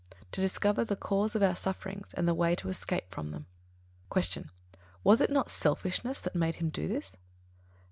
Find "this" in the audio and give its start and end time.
6.87-7.17